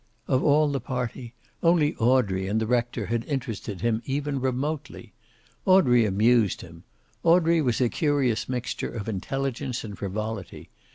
Of 0.27 0.43
all 0.43 0.67
the 0.71 0.79
party, 0.81 1.35
only 1.61 1.95
Audrey 1.97 2.47
and 2.47 2.59
the 2.59 2.65
rector 2.65 3.05
had 3.05 3.23
interested 3.25 3.81
him 3.81 4.01
even 4.07 4.41
remotely. 4.41 5.13
Audrey 5.63 6.07
amused 6.07 6.61
him. 6.61 6.83
Audrey 7.23 7.61
was 7.61 7.79
a 7.79 7.87
curious 7.87 8.49
mixture 8.49 8.89
of 8.89 9.07
intelligence 9.07 9.83
and 9.83 9.95
frivolity. 9.95 10.69